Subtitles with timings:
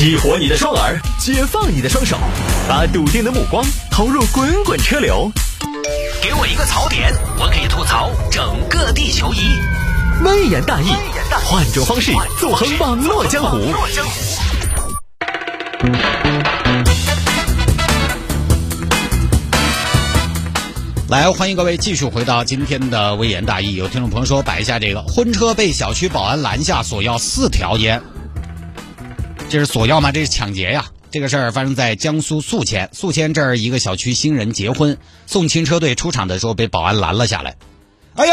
[0.00, 2.16] 激活你的双耳，解放你的双手，
[2.66, 5.30] 把笃定的目光投入滚滚车流。
[6.22, 9.60] 给我一个槽点，我可以吐槽整个地球仪。
[10.24, 10.86] 微言大义，
[11.44, 13.58] 换种方式纵横网络江湖。
[21.10, 23.74] 来，欢迎各位继续回到今天的微言大义。
[23.74, 28.00] 有听众朋友说，摆一下这个婚车被小区保安拦下，索要四条烟。
[29.50, 30.12] 这是索要吗？
[30.12, 30.86] 这是抢劫呀！
[31.10, 37.56] 这个事儿发生在江苏宿迁，宿迁这儿一个小区新人结婚，送亲车队出场的时候被保安拦了下来。
[38.14, 38.32] 哎呦，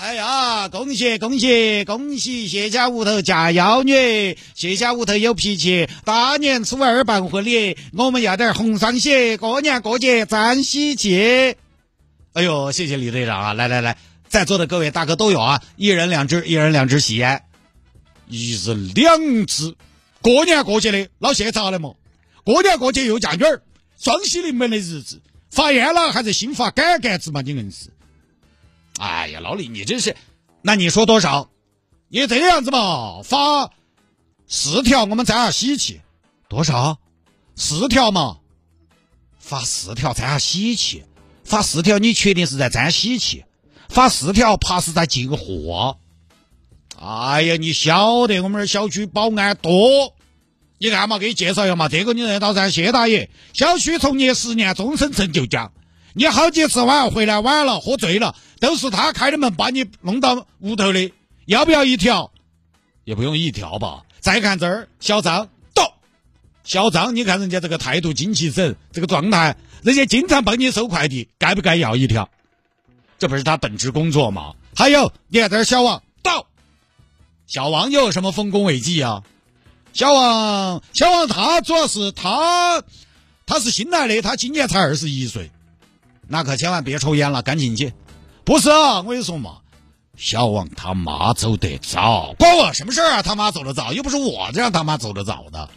[0.00, 2.48] 哎呀，恭喜恭喜恭喜！
[2.48, 11.56] 谢家屋头嫁妖女，谢家屋头有脾气，大年初二办婚礼，我们要点红双喜，过年过节沾喜气。
[12.32, 13.52] 哎呦，谢谢李队长啊！
[13.52, 13.98] 来来来，
[14.30, 17.42] 在座的各位大哥都有啊，一人两支，一人两支喜烟，
[18.28, 19.74] 一人两支。
[20.22, 21.94] 过年过节的，老谢咋的嘛？
[22.44, 23.62] 过年过节又嫁女儿，
[23.98, 27.40] 双喜临门的日子，发烟了还是新发杆杆子嘛？
[27.42, 27.50] 你。
[27.50, 27.90] 硬是。
[28.98, 29.84] 哎呀，老李，你。
[29.84, 30.16] 真是，
[30.62, 30.90] 那你。
[30.90, 31.50] 说多少？
[32.08, 32.26] 你。
[32.26, 33.70] 这样子嘛，发
[34.46, 36.00] 四条，我们沾下喜气。
[36.48, 36.98] 多少？
[37.56, 38.38] 四条嘛。
[39.38, 41.04] 发四条沾下喜气。
[41.44, 42.12] 发四条，你。
[42.12, 43.44] 确定是在沾喜气？
[43.88, 45.98] 发四条，怕是在进货。
[47.04, 50.14] 哎呀，你晓得我们这儿小区保安多？
[50.78, 55.72] 你看嘛，给你介绍一下嘛，这个你认得到噻，谢大爷，小区从业十年，终身成就奖。
[56.14, 61.12] 你好几次晚回来晚了，喝醉了，都是他开的门把你弄到屋头的。
[61.46, 62.30] 要不要一条？
[63.02, 64.02] 也不用一条吧。
[64.20, 65.94] 再看这儿，小张到，
[66.62, 72.28] 小张，你看人家这个态度精气神，这个状态，人家经常帮你收快递，该不该要一条？
[73.18, 74.54] 这不是他本职工作吗？
[74.76, 76.00] 还有，你看这儿，小王。
[77.46, 79.22] 小王又有什么丰功伟绩啊？
[79.92, 82.82] 小王，小王他主要是他，
[83.44, 85.50] 他是新来的，他今年才二十一岁，
[86.28, 87.92] 那可千万别抽烟了，赶紧去。
[88.44, 89.58] 不是啊，我跟你说嘛，
[90.16, 93.22] 小王他妈走得早，关我什么事儿啊？
[93.22, 95.68] 他妈走得早，又不是我让他妈走得早的。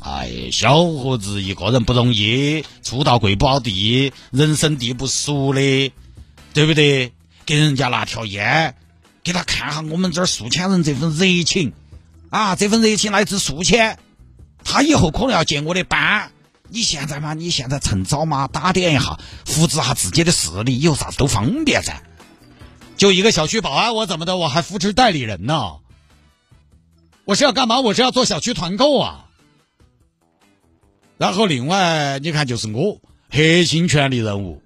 [0.00, 5.92] 哎，小伙子一个人不容易，初到贵宝地，人生地不熟的，
[6.54, 7.12] 对不对？
[7.44, 8.76] 给人家拿条烟。
[9.22, 11.72] 给他看下我们这儿宿迁人这份热情，
[12.30, 13.98] 啊，这份热情来自宿迁。
[14.64, 16.30] 他以后可能要接我的班，
[16.68, 22.02] 你现在嘛，你现在趁早嘛，打点一下，扶持下自己的势力，以后啥子都方便噻。
[22.96, 25.76] 就一个小区保安，我怎么的，我还扶持代理人呢？
[27.24, 27.80] 我是要干嘛？
[27.80, 29.26] 我是要做小区团购啊。
[31.18, 33.00] 然后另外，你看，就是我
[33.30, 34.62] 核心权力任务，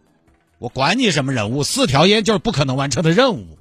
[0.58, 3.58] 我管你什么任务，四条烟就是不可能完成的任务。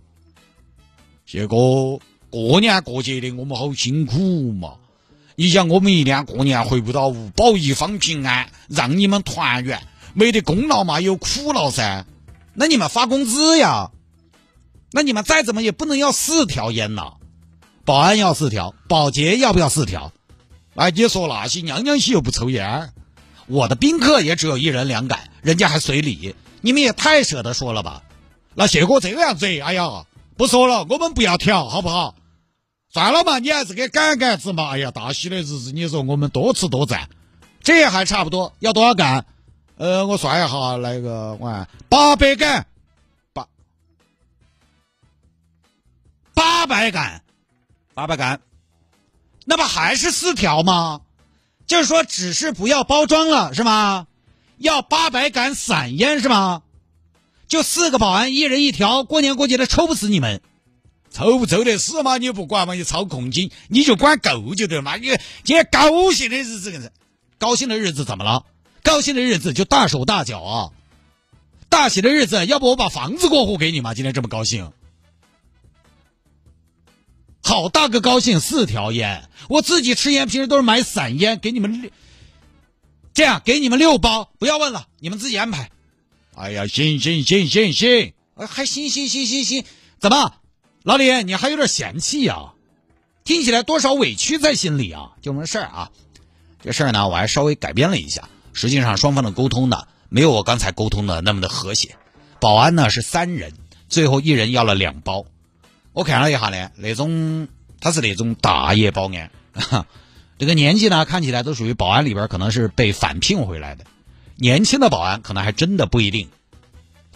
[1.26, 1.58] 谢哥，
[2.30, 4.76] 过年过节的我们好辛苦嘛！
[5.36, 9.82] 你想我们一年过年回不到屋，保一方平安，让你们团圆，
[10.14, 12.06] 没得功劳嘛，有苦劳噻。
[12.54, 13.90] 那你们发工资呀？
[14.92, 17.14] 那你们再怎么也不能要四条烟呐！
[17.86, 20.14] 保安要四条，保洁要不要四条？
[20.76, 22.94] 哎，你说那些娘娘些又不抽烟，
[23.48, 28.04] 我的宾客也只有一人两杆，人家还随礼，你们也太舍得说了吧？
[28.54, 30.06] 那谢哥这个样子，哎呀！
[30.38, 32.16] 不说了，我们不要调，好不好？
[32.90, 34.70] 算了嘛，你还是给杆杆子嘛。
[34.72, 37.10] 哎呀，大喜的日子，你说我们多吃多占，
[37.62, 38.54] 这还差不多。
[38.60, 39.26] 要多少杆？
[39.78, 42.66] 呃，我算一下，那个我看八百杆，
[43.34, 43.48] 八
[46.34, 47.22] 八百杆，
[47.94, 48.40] 八百杆，
[49.46, 51.02] 那不还是四条吗？
[51.68, 54.08] 就是说，只是不要包装了，是吗？
[54.58, 56.62] 要八百杆散烟是吗？
[57.48, 60.42] 就四个保安，一人一条，过年过节的抽不死你们，
[61.12, 62.18] 抽不抽得死嘛？
[62.18, 62.74] 你又不管嘛？
[62.74, 64.96] 你操控金，你就管够就得了嘛？
[64.96, 65.08] 你
[65.44, 66.92] 今天高兴的日子，
[67.38, 68.46] 高兴的日子怎么了？
[68.84, 70.70] 高兴的日子就大手大脚啊！
[71.70, 73.94] 大喜的日子，要不我把房子过户给你嘛？
[73.94, 74.72] 今天这么高兴，
[77.44, 78.40] 好大个高兴！
[78.40, 81.92] 四条烟，我自己吃烟，平时都是买散烟给你们六，
[83.14, 85.70] 这样给你们六包，不要问了，你们自己安排。
[86.36, 89.64] 哎呀，行行行行行，还行行行行行，
[90.00, 90.34] 怎么，
[90.84, 92.52] 老李，你还有点嫌弃呀？
[93.24, 95.14] 听起来多少委屈在心里啊？
[95.22, 95.92] 就没事儿啊，
[96.62, 98.28] 这事儿呢，我还稍微改编了一下。
[98.54, 101.96] 实际上，双方的沟通呢，没有我刚才沟通的那么的和谐。
[102.42, 103.54] 保安呢是三人，
[103.88, 105.26] 最后一人要了两包。
[105.94, 107.48] 我看了一下呢，那种
[107.80, 109.32] 他是那种大爷保安，
[110.38, 113.86] 这个年纪呢看起来都属于保安里边可能是被返聘回来的。
[114.38, 116.30] 年轻的保安可能还真的不一定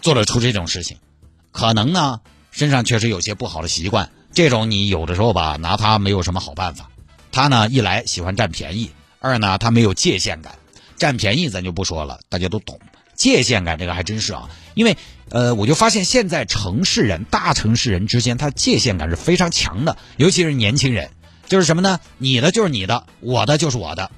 [0.00, 0.98] 做得出这种事情，
[1.52, 2.20] 可能呢
[2.50, 6.90] 身上确实有些不好的习惯，这种你有的时候吧拿他没有什么好办法。
[7.32, 8.90] 他呢一来喜欢占便宜，
[9.20, 10.54] 二呢他没有界限感。
[10.96, 12.78] 占便宜咱就不说了，大家都懂。
[13.14, 14.98] 界限感这个还真是啊，因为
[15.30, 21.10] 呃，我就发现现在城市人、大城市人之间，他界限感是非常强的，尤其是年轻人，
[21.46, 22.00] 就是什么呢？
[22.18, 24.10] 你的就是你的，我的就是我的，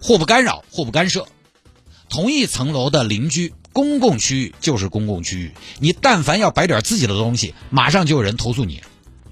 [0.00, 1.26] 互不干扰，互不干涉。
[2.08, 8.82] 同一层楼的邻居，公共区域就是公共区域，你但凡要摆点自己的东西，马上就有人投诉你。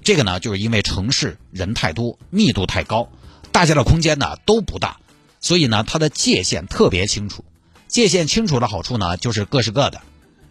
[0.03, 3.09] 这个呢，就是因为城市人太多，密度太高，
[3.51, 4.97] 大家的空间呢都不大。
[5.41, 7.43] 所以呢，它的界限特别清楚。
[7.87, 10.01] 界限清楚的好处呢，就是各是各的，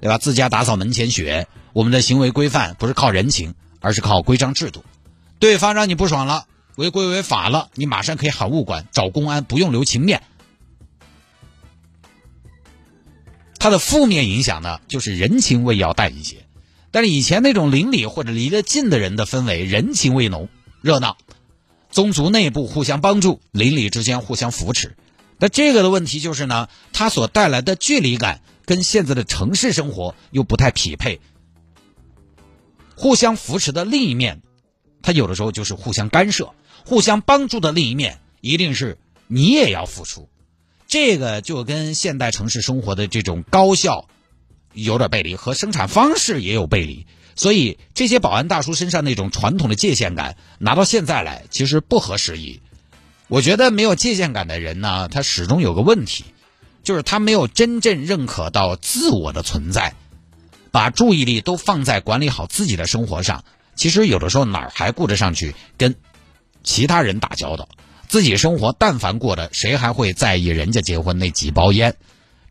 [0.00, 0.18] 对吧？
[0.18, 1.46] 自家打扫门前雪。
[1.72, 4.84] 我们的行为规范不是靠人情，而是靠规章制度。
[5.40, 10.22] 对方让你不爽了，违规违法了，你马上可以喊物管、找公安，不用留情面。
[13.64, 16.44] 它的负面影响呢，就是人情味要淡一些。
[16.90, 20.50] 但是以前那种邻里或者离得近的人的氛围，人情味浓，
[20.82, 21.16] 热闹。
[21.90, 24.98] 宗族内部互相帮助，邻里之间互相扶持，
[25.38, 31.22] 那这个的问题就是呢，它所带来的距离感跟现在的城市生活又不太匹配。
[32.94, 34.42] 互相扶持的另一面，
[35.00, 36.48] 它有的时候就是互相干涉；
[36.84, 40.28] 互相帮助的另一面，一定是你也要付出。
[40.94, 44.06] 这个就跟现代城市生活的这种高效
[44.72, 47.04] 有点背离，和生产方式也有背离。
[47.34, 52.60] 所以这些保安大叔身上那种传统的界限感，拿到现在来其实不合时宜。
[53.26, 56.26] 我觉得没有界限感的人呢，他始终有个问题，
[56.84, 59.96] 就是他没有真正认可到自我的存在，
[60.70, 63.44] 把注意力都放在管理好自己的生活上。
[63.74, 65.96] 其实有的时候哪儿还顾得上去跟
[66.62, 67.68] 其他人打交道？
[68.08, 71.96] 自己生活但凡过得，谁还会在意人家结婚那几包烟？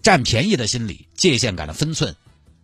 [0.02, 2.16] 占便宜的心理、界限感的分寸，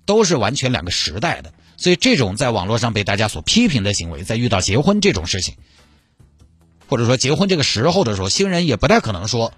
[0.06, 1.54] 都是完全两个时代的。
[1.78, 5.56] 所以，这种在网络上被大家所批评的行为，在遇到结婚这种事情，
[6.88, 9.54] 或者说结婚这个时候的时候，新人也不太可能说，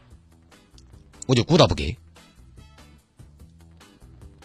[1.25, 1.97] 我就顾到不给，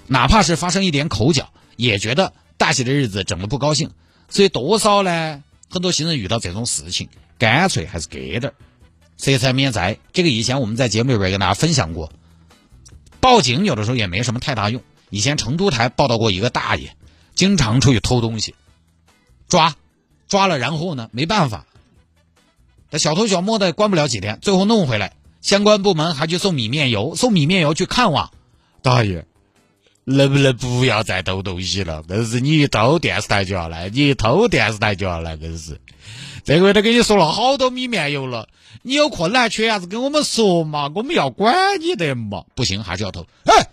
[0.07, 3.91] 哪怕是发生一点口角，也觉得大喜的日子整的不高兴。
[4.31, 5.43] 所以多少呢？
[5.69, 8.55] 很多新人遇到这种事情，干脆还是给点儿，
[9.17, 9.99] 色彩免灾。
[10.13, 12.13] 这个以前我们在节目里边跟大家分享过，
[13.21, 14.83] 报警有的时候也没什么太大用。
[15.11, 16.97] 以前成都台报道过一个大爷。
[17.35, 18.55] 经常出去偷东西，
[19.47, 19.77] 抓，
[20.27, 21.11] 抓了，然后呢？
[21.13, 21.67] 没办法，
[22.91, 28.31] 他小偷小摸的关不了几天，最后弄回来，相关部门还去送米面油，送米面油去看望，
[28.81, 29.27] 大爷，
[30.05, 32.03] 能不能不要再偷东西了？
[32.09, 35.79] 硬是你一偷电视台就要来，你一偷电视台就要来，硬是。
[36.47, 38.49] 这个月都给你送了好多米面油了，
[38.83, 42.45] 你有困难缺啥子跟我们说嘛，我们要管你的嘛。
[42.55, 43.27] 不行，还是要偷。
[43.47, 43.69] 哎，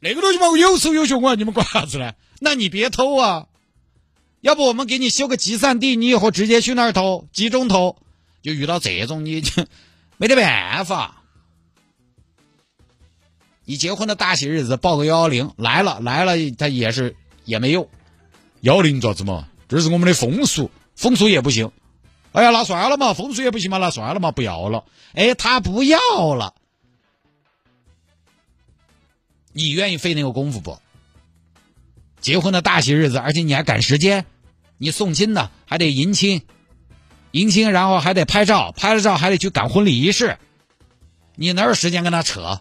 [0.00, 2.14] 那个东西嘛，我有手有脚，我你们管啥子呢？
[2.40, 3.48] 那你别偷啊，
[4.40, 7.96] 要不我们给你修个集散地，你以后直接去那儿偷，集中偷。
[8.40, 9.66] 就遇到这种，你就
[10.16, 11.22] 没得办法。
[13.66, 17.14] 你结婚的大喜日子报个幺幺零来了来了，他也是
[17.44, 17.90] 也没用。
[18.62, 19.48] 幺零咋子嘛？
[19.68, 21.72] 这是我们的风俗，风俗也不行。
[22.36, 24.84] 哎呀，那算了嘛，风水也不行嘛，那算了嘛，不要了。
[25.14, 25.98] 哎，他不要
[26.34, 26.52] 了，
[29.54, 30.78] 你愿意费那个功夫不？
[32.20, 34.26] 结婚的大喜日子，而且你还赶时间，
[34.76, 36.42] 你送亲呢还得迎亲，
[37.30, 40.36] 迎亲然后还得拍照，拍了照还得去赶婚礼仪式，
[41.36, 42.60] 你哪有时间跟他扯？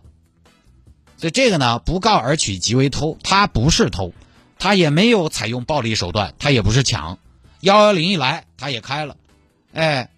[1.17, 4.13] 所以这个呢，不告而取即为偷，他不是偷，
[4.57, 7.19] 他也没有采用暴力手段，他也不是抢，
[7.59, 9.17] 幺幺零一来他也开了，
[9.75, 10.09] 哎，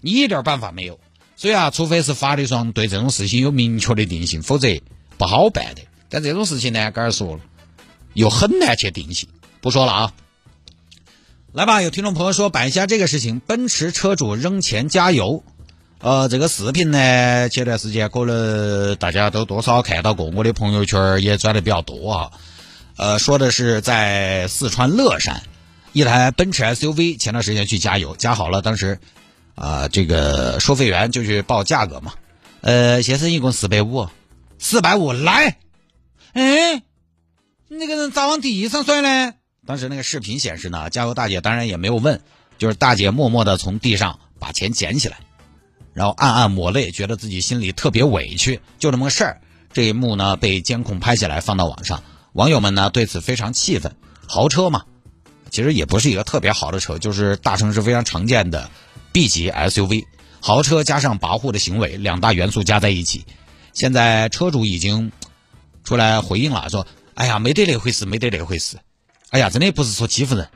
[0.00, 1.00] 你一点办法没有。
[1.36, 4.68] 所以啊，除非是法律上对这种事情有明确的定性，否则
[5.18, 5.82] 不好办的。
[6.08, 7.40] 但这种事情呢，刚才说了。
[8.12, 9.28] 又很难去定性，
[9.60, 10.12] 不说了啊。
[11.52, 15.44] 来吧，有听众朋友说摆一下这个事情：奔驰车主扔钱加油。
[16.00, 22.32] 呃，这个视频呢，前段时间可能大家都多少看到过，我的朋友圈也转的比较多啊。
[22.96, 25.42] 呃，说的是在四川乐山，
[25.92, 28.98] 一台奔驰 SUV 前段时间去加油，加好了，当时
[29.54, 32.14] 啊，这个收费员就去报价格嘛。
[32.60, 34.08] 呃，先生一共四百五，
[34.58, 35.58] 四百五来，
[36.32, 36.82] 哎。
[37.72, 39.34] 那个人咋往地上摔呢？
[39.64, 42.20] 当时那个视频显示呢，加油大姐当然也没有问，
[42.58, 45.18] 就是大姐默默的从地上把钱捡起来，
[45.92, 49.40] 然后暗暗抹泪，觉得自己心里特别委屈，就这么个事儿。
[49.72, 53.94] 这一幕呢被监控拍下来放到网上，网友们呢对此非常气愤。
[54.26, 54.84] 豪车嘛，
[55.50, 58.70] 其实也不是一个特别好的车，就是大城市非常常见的
[59.12, 60.04] B 级 SUV。
[60.40, 63.24] 豪车加上跋扈的行为，两大元素加在一起，
[63.74, 65.12] 现在车主已经
[65.84, 66.86] 出来回应了，说。
[67.14, 68.78] 哎呀，没得那回事，没得那回事。
[69.28, 70.48] 哎呀，真的不是说欺负人，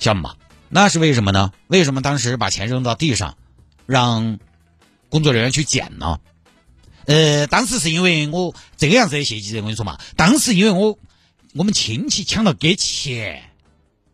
[0.00, 0.34] 晓得吗？
[0.68, 1.52] 那是为什么呢？
[1.68, 3.36] 为什么当时把钱扔到地上？
[3.86, 4.40] 让
[5.08, 6.18] 工作人员去捡呢？
[7.04, 10.98] 呃，当时是因为我这个样子的谢记者，我跟你说嘛，当时因为我
[11.54, 13.50] 我们亲戚抢了给钱，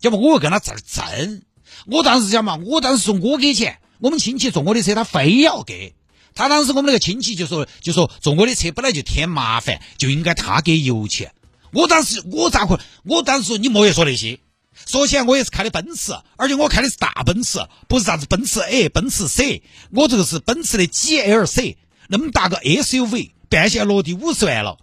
[0.00, 1.42] 要不我跟他这儿争，
[1.87, 5.95] 我当时讲嘛，我当时说我给钱，我们亲戚坐我的车，他非要给，
[6.35, 11.33] 他当时我们那个亲戚就说就说坐我的车本来就添麻烦，就应该他给油钱。
[11.73, 12.78] 我当时我咋会？
[13.04, 14.40] 我当时说你莫也说那些。
[14.87, 21.76] 说起来，我也是开的奔驰，而且我开的是大奔驰，不是啥子奔驰 A、奔驰 C，我这个是奔驰的 GLC，
[22.09, 24.78] 那么大个 SUV，半线落地五十万了，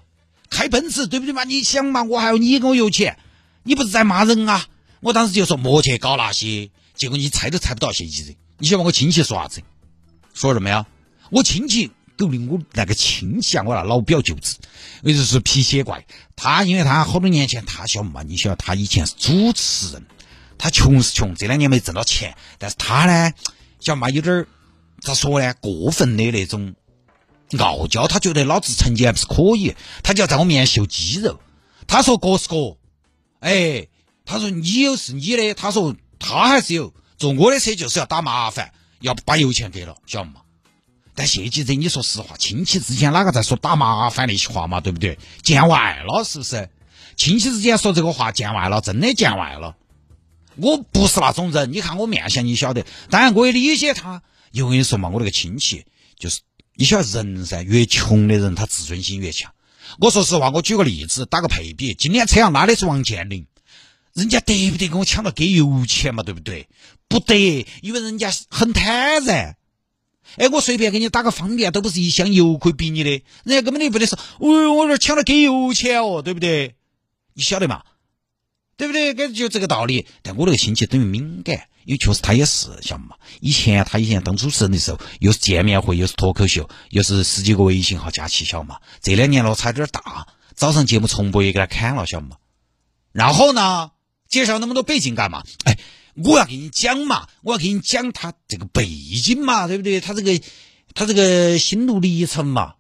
[0.52, 1.44] 开奔驰对不对嘛？
[1.46, 3.18] 你想嘛，我还要你给我油钱，
[3.64, 4.68] 你不是在骂人啊？
[5.02, 9.62] 我当时就说莫去搞那些，结果你猜都猜不到，谢记者，你晓得我亲戚说啥子？
[10.34, 10.86] 说什么呀？
[11.30, 11.92] 我亲戚。
[12.20, 14.58] 狗的，我那个亲戚啊，我那老表舅子，
[15.04, 16.04] 也就是皮鞋怪。
[16.36, 18.24] 他因为他好多年前，他晓得嘛？
[18.24, 20.04] 你晓得他以前是主持人，
[20.58, 23.32] 他穷是穷，这两年没挣到钱，但是他呢，
[23.80, 24.10] 晓得嘛？
[24.10, 24.48] 有点
[25.00, 25.54] 咋说呢？
[25.62, 26.74] 过分的那种
[27.60, 31.40] 傲娇，他觉得老子成绩还不是可以，他就要在我面前秀肌肉。
[31.86, 32.78] 他说哥是哥，
[33.42, 33.86] 哎，
[34.28, 40.42] 他说你有是你的，他说他还是有，坐我的车就是要打麻烦，要把油钱给了，晓得嘛？
[41.16, 44.82] 但谢记者，你说实话，亲戚之间哪个在说打麻烦那些话嘛？
[44.82, 45.18] 对不对？
[45.42, 46.70] 见外了是不是？
[47.16, 49.76] 亲戚之间说这个话见外了，真的见外了。
[50.58, 52.86] 我不是那种人，你看我面相，你晓得。
[53.10, 54.22] 当然我也理解他。
[54.54, 55.86] 我跟你说嘛，我那个亲戚
[56.20, 56.42] 就是，
[56.76, 59.52] 你晓得人噻，越穷的人他自尊心越强。
[60.00, 63.48] 我说实话，我举个例子，打个配比，今天车上拉的是王健林，
[64.18, 66.24] 人家得不得跟我抢到给油钱嘛？
[66.24, 66.68] 对不对？
[67.08, 69.56] 不得，因为人家很坦然。
[70.38, 76.74] 哎，我随便给你打个方便，都不是一箱油可以比你的，人家根本就不得说，哦，我这抢了给油钱哦，对不对？
[77.36, 77.84] 你晓得嘛？
[78.76, 79.14] 对不对？
[79.14, 80.08] 跟就这个道理。
[80.24, 83.18] 但我那个亲戚等于敏感，因为确实他也是，晓得嘛？
[83.40, 88.80] 以前他以前当主持人的时候，又是见面会，又是脱口秀，又是十几个微信号加起，晓得嘛？
[89.00, 92.38] 这两年落差有点大，早上节目重播也给他砍了，晓得嘛？
[93.12, 93.92] 然后呢，
[94.28, 95.44] 介绍那么多背景干嘛？
[95.64, 95.78] 哎。
[96.24, 100.02] 我要给你讲嘛，我要给你讲他这个背景嘛，对不对？
[100.02, 100.42] 他这个
[100.96, 102.74] 他这个心路历程嘛，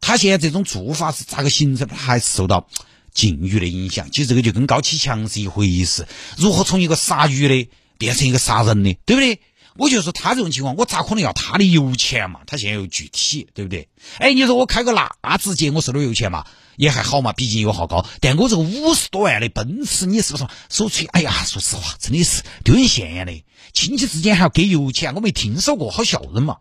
[0.00, 1.86] 他现在这种做法是咋个形成？
[1.86, 2.66] 他还是受到
[3.12, 4.10] 禁欲的影响。
[4.10, 6.08] 其实这个就跟高启强是一回事。
[6.38, 9.38] 如何从一个杀鱼的变成一个杀人的，对不对？
[9.82, 12.38] 我就说他这种情况，我咋可能要他的油钱嘛？
[12.46, 13.88] 他现在又具体，对不对？
[14.18, 16.46] 哎，你说我开个纳智捷，我收点油钱嘛？
[16.76, 18.06] 也还好嘛，毕竟油耗高。
[18.20, 21.06] 但我这个五十多万的奔驰，你是不是说手吹？
[21.06, 23.44] 哎呀，说实话，真的是丢人现眼的。
[23.72, 26.58] 亲戚之间还要给油钱，我没听说过，好笑人嘛。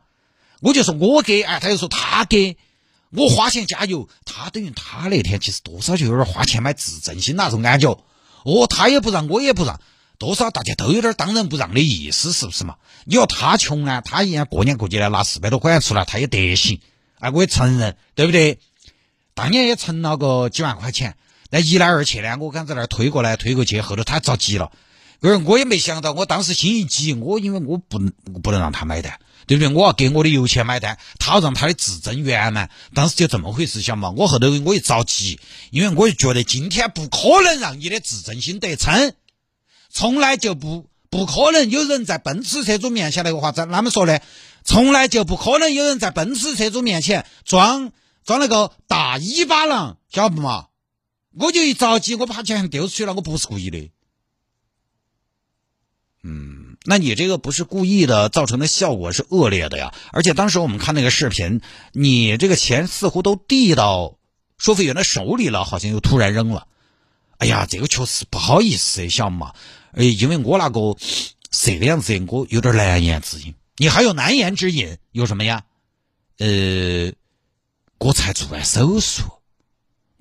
[0.59, 2.57] 我就说我给，哎，他又说他给，
[3.11, 7.91] 我花钱加油，他等于他那天其实多少就有点花钱买自尊心那种感觉。
[8.43, 9.79] 哦，他也不让，我也不让，
[10.21, 12.75] 多少大家都有点当仁不让的意思，是不是嘛？
[13.05, 16.79] 你要他穷呢，他一年过年过节的拿四百多块钱出来，他也得行。
[17.17, 18.59] 哎，我也承认，对不对？
[19.33, 21.15] 当年也存了个几万块钱，
[21.49, 24.71] 那一来二去呢，我刚在那儿推过来推过去，后头他着急了，
[25.21, 27.97] 而我也没想到，我当时心一急，我因为我不
[28.43, 29.73] 不能让他买单，对不对？
[29.73, 34.11] 我要给我的油钱买单，他要让他的自尊圆满，当时就这么回事，想嘛？
[34.11, 35.39] 我后头我一着急，
[35.71, 39.13] 因为我就觉得今天不可能让你的自尊心得逞，
[39.91, 44.19] 从来就不不可能有人在奔驰车主面前那个话，怎哪么说呢？
[44.63, 47.91] 从来就不可能有人在奔驰车主面前装。
[48.23, 50.67] 装那个大尾巴狼，晓得不嘛？
[51.35, 53.89] 我就一着急，我把钱丢出去了，我不是故意的。
[56.21, 59.91] 嗯，那你这个不是故意的，造成的效果是恶劣的呀。
[60.13, 61.61] 而且当时我们看那个视频，
[61.93, 64.19] 你这个钱似乎都递到
[64.59, 66.67] 收费员的手里了，好像又突然扔了。
[67.41, 69.51] 哎呀，这个确实不好意思，晓得嘛？
[69.93, 70.95] 哎，因为我那个
[71.49, 73.55] 这个样子，我有点难言之隐。
[73.77, 74.97] 你还有难言之隐？
[75.11, 75.63] 有什么呀？
[76.37, 77.11] 呃。
[78.03, 79.21] 我才做完手术，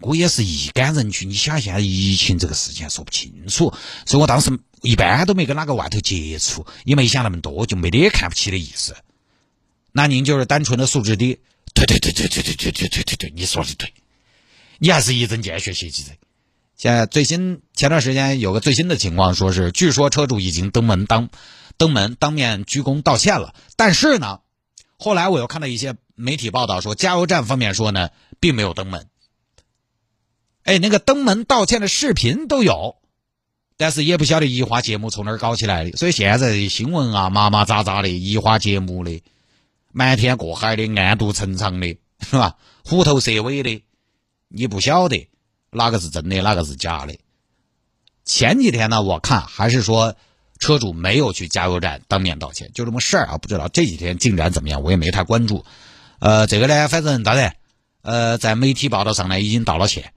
[0.01, 1.31] 我也是一干人群。
[1.31, 3.73] 你想现在疫情这个事情说不清楚，
[4.05, 4.51] 所以我当时
[4.83, 8.95] 一般都没跟哪个外头接触，也没想那么多，就没得看不起的意思。
[9.93, 11.39] 那您就是单纯的素质低？
[11.73, 13.91] 对对对对对对对对对对对，你说的对，
[14.79, 16.11] 你还是一针见血写记者。
[16.81, 21.29] 现在最新前段时间有个最新的情况，说是据说车主已经登门当
[21.77, 24.41] 登门当面鞠躬道歉了，但是呢，
[24.97, 25.95] 后来我又看到一些。
[26.15, 28.09] 媒体报道说，加油站方面说呢，
[28.41, 29.09] 并没有登门。
[30.65, 32.97] 哎，那个登门道歉的视频都有，
[33.79, 35.97] 但是也不晓得移花接木从哪儿搞起来的。
[35.99, 39.23] 所以现在新闻啊，麻麻杂杂的，移花接木的，
[39.93, 42.57] 瞒天过海的，暗度陈仓的，是吧？
[42.85, 43.83] 虎头蛇尾的，
[44.49, 45.29] 你不晓得
[45.73, 47.17] 哪个是真的，哪个是假的。
[48.25, 50.15] 前几天呢，我看还是说
[50.59, 53.39] 车主没有去加油站当面道歉，就这么事儿啊。
[53.39, 55.65] 不知道这几天进展怎么样，我也没太关注。
[56.19, 57.57] 呃，这个呢，反正当然，
[58.03, 60.13] 呃，在媒体报道上呢已经道了歉。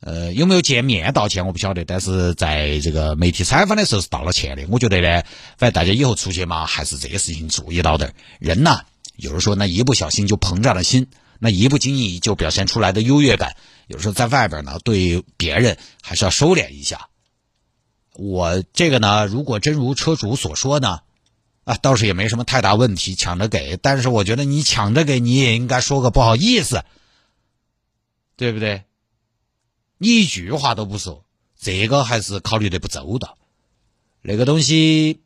[0.00, 4.64] 呃，有没有见面道歉我不晓得，但是在这个媒体采访的时候是道了歉的。
[4.70, 5.22] 我觉得呢，
[5.56, 8.14] 反正大家以后出去嘛，还是这个事情注意到点。
[8.38, 8.82] 人呐，
[9.16, 17.08] 有时候那一不小心就膨胀了心，那一不经意就表现出来的优越感，有时候在外边呢对别人还是要收敛一下。
[18.14, 21.02] 我这个呢，如果真如车主所说呢，
[21.62, 23.76] 啊，倒是也没什么太大问题，抢着给。
[23.76, 26.84] 但是我觉得你抢着给，你也应该说个不好意思，
[28.36, 28.84] 对不对？
[29.98, 31.24] 你一句话都不说，
[31.56, 33.38] 这个还是考虑的不周到。
[34.22, 35.20] 那个东西，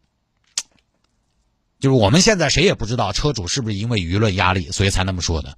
[1.81, 5.57] 就是我们现在谁也不知道车主是不是因为舆论压力，所以才那么说的。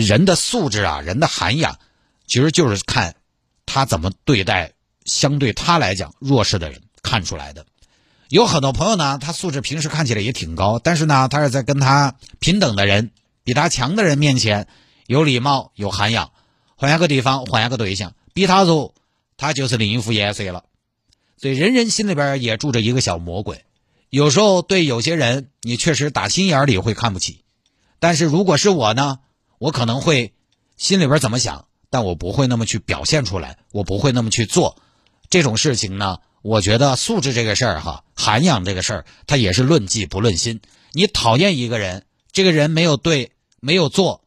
[0.00, 1.78] 人的素质啊，人的涵养，
[2.26, 3.14] 其实就是看
[3.66, 4.72] 他怎么对待。
[5.04, 7.66] 相对他来讲弱势的人看出来的，
[8.28, 13.10] 有很多朋友呢，他素质平时看起来也挺高，但是呢，他是在跟他平等的人、
[13.42, 14.68] 比他强的人面前
[15.08, 16.30] 有礼貌、有涵养。
[16.76, 18.94] 换一个地方，换一个对象，比他弱，
[19.36, 20.62] 他就是另一副颜色了。
[21.36, 23.64] 所以，人人心里边也住着一个小魔鬼。
[24.08, 27.42] 有时候对有些人，你确实打心眼里会看不起，
[27.98, 29.18] 但是如果是我呢，
[29.62, 30.34] 我可能会
[30.76, 34.76] 心里边怎么想，但我不会那么去表现出来，我不会那么去做。
[35.30, 40.60] 这种事情呢，我觉得素质这个事儿哈，涵养这个事儿，它也是论迹不论心。
[40.90, 44.24] 你讨厌一个人，这个人没有对，没有做，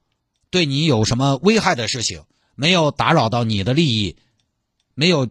[0.52, 2.24] 对你有什么危害的事情，
[2.56, 4.16] 没有打扰到你的利益，
[4.94, 5.28] 没有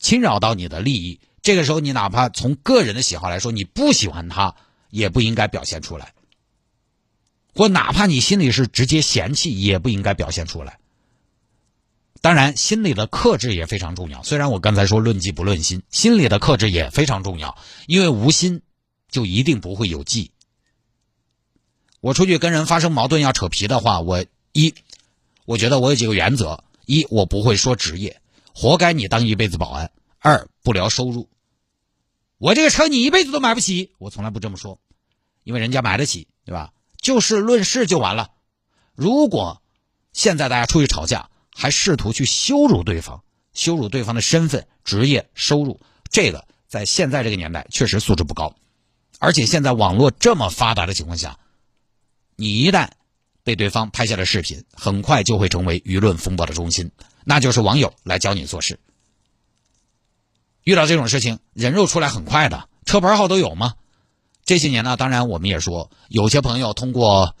[0.00, 4.56] 侵扰到你的利益，这个时候你哪怕从个人的喜好来说，你不喜欢他，
[4.90, 6.14] 也不应该表现出来，
[7.56, 10.78] 或哪怕你心里是直接嫌弃，也不应该表现出来。
[12.20, 14.22] 当然，心里的克制也非常重要。
[14.22, 17.56] 虽然我刚才说论迹不论心，心里的克制也非常重要。
[17.86, 18.62] 因为无心，
[19.10, 20.32] 就一定不会有迹。
[22.00, 24.74] 我出去跟人发生矛盾要扯皮的话，我一，
[25.44, 28.20] 我觉得我有几个原则：一，我不会说职业，
[28.54, 31.28] 活该你当一辈子保安；二，不聊收入，
[32.38, 34.78] 我这个车你一辈子都买不起，我从来不这么说，
[35.44, 36.72] 因为人家买得起，对吧？
[37.06, 38.32] 就事论事就完了。
[38.96, 39.62] 如果
[40.12, 48.56] 现在大家出去吵架，还试图去羞辱对方，羞辱对方的身份、职业、收入，这个在现在这个年代确实素质不高。
[49.20, 51.38] 而且现在网络这么发达的情况下，
[52.34, 52.88] 你一旦
[53.44, 56.90] 被对方拍下了视频，很快就会成为舆论风暴的中心，
[57.22, 58.80] 那就是网友来教你做事。
[60.64, 63.74] 遇到这种事情，人肉出来很快的，车牌号都有吗？
[64.46, 67.34] 这些年呢，当然我们也说，有些朋友通过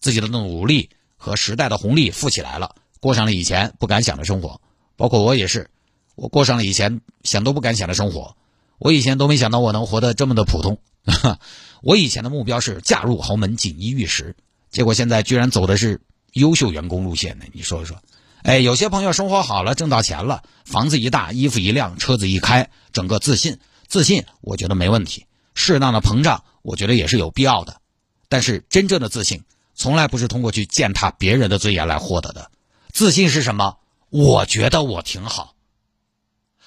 [0.00, 2.74] 自己的努力和时代的红利富起来了。
[2.98, 4.60] 过上了以前不敢想的生活，
[4.96, 5.70] 包括我也是，
[6.16, 8.36] 我过上了以前想都不敢想的生活。
[8.78, 10.80] 我以前都没想到我能活得这么的普通。
[11.80, 14.34] 我以前的目标是嫁入豪门，锦衣玉食，
[14.68, 16.00] 结果现在居然走的是
[16.32, 17.44] 优秀员工路线呢。
[17.52, 18.02] 你说说，
[18.42, 25.24] 哎，有些朋友生活好了，挣到钱了，房子一大，衣服一辆，车子一开，整个自信，自信，我觉得没问题。
[25.58, 27.80] 适当的膨胀，我觉得也是有必要的。
[28.28, 29.42] 但是真正的自信，
[29.74, 32.52] 从来不是通过去践踏别人的尊严来获得的。
[32.92, 33.78] 自信是什么？
[34.08, 35.56] 我觉得我挺好。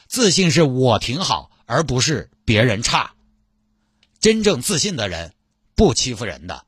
[0.07, 3.13] 自信是我挺好，而不是别人差。
[4.19, 5.33] 真正自信的人
[5.73, 6.65] 不欺负人的，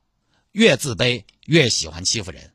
[0.50, 2.52] 越自卑越喜欢欺负人。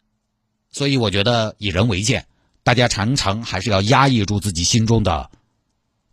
[0.72, 2.26] 所以我觉得以人为鉴，
[2.64, 5.30] 大家常常还是要压抑住自己心中的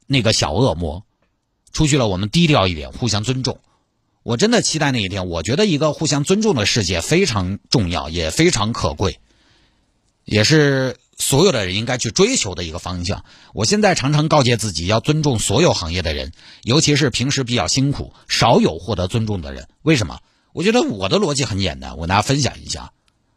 [0.07, 1.07] 那个小恶魔。
[1.77, 3.59] 出去了，我们低调一点，互相尊重。
[4.23, 5.29] 我真的期待那一天。
[5.29, 9.21] 我觉得一个互相尊重的世界非常重要，也非常可贵。
[10.25, 13.27] 也是所有的人应该去追求的一个方向。
[13.53, 19.69] 我现在常常告诫自己，要尊重所有行业的人，尤其是平时比较辛苦、少有获得尊重的人。
[19.83, 20.21] 为什么？
[20.55, 22.93] 我觉得我的逻辑很简单，我跟大家分享一下。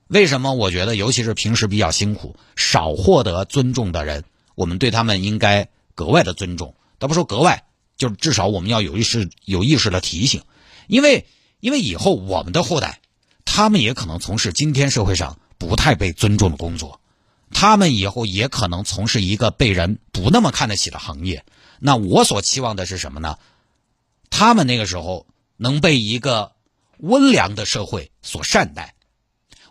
[0.08, 0.54] 为什么？
[0.54, 4.24] 我觉得，尤其是平时比较辛苦、少获得尊重的人，
[4.56, 6.74] 我们对他们应该格外的尊重。
[7.00, 7.66] 倒不说格外，
[8.00, 10.42] 就至少我们要有意识、有意识的提醒，
[10.88, 11.28] 因为，
[11.60, 13.00] 因为以后我们的后代，
[13.46, 15.38] 他们也可能从事今天社会上。
[15.60, 17.02] 不太被尊重的工作，
[17.52, 21.44] 他们以后也可能从事一个被人不那么看得起的行业。
[21.80, 23.38] 那我所期望的是什么呢？
[24.30, 26.54] 他们那个时候能被一个
[27.00, 28.96] 温良的社会所善待。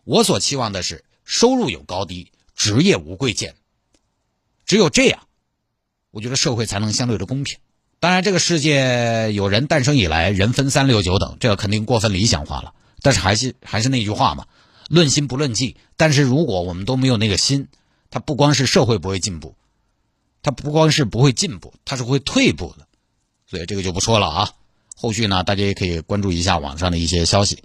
[0.05, 3.55] 我所期望的是收入有高低，职业无贵贱。
[4.67, 5.27] 只有这样，
[6.11, 7.57] 我觉得社会才能相对的公平。
[8.01, 12.73] 当然，这个世界有人诞生以来，人分三六九等，这个肯定过分理想化了。
[13.03, 14.47] 但是还是还是那句话嘛。
[14.89, 17.67] 论心不论迹，但是如果我们都没有那个心，
[18.11, 19.57] 它不光是社会不会进步，
[20.43, 22.87] 它不光是不会进步，它是会退步的，
[23.47, 24.51] 所以这个就不说了啊。
[24.97, 27.65] 后续呢，大家也可以关注一下网上的一些消息。